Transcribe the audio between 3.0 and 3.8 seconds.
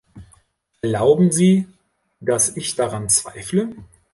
zweifle.